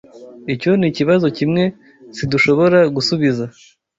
[0.53, 1.63] Icyo nikibazo kimwe
[2.15, 3.45] sidushobora gusubiza.